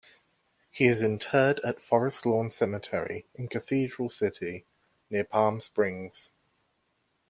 [0.71, 4.65] He is interred at Forest Lawn Cemetery in Cathedral City,
[5.11, 6.31] near Palm Springs.